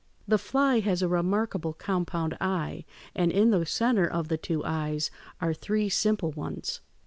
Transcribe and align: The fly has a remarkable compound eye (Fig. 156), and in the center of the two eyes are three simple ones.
The 0.27 0.39
fly 0.39 0.79
has 0.79 1.03
a 1.03 1.07
remarkable 1.07 1.73
compound 1.73 2.35
eye 2.41 2.85
(Fig. 3.13 3.19
156), 3.19 3.21
and 3.23 3.31
in 3.31 3.51
the 3.51 3.65
center 3.67 4.07
of 4.07 4.29
the 4.29 4.37
two 4.39 4.65
eyes 4.65 5.11
are 5.39 5.53
three 5.53 5.89
simple 5.89 6.31
ones. 6.31 6.81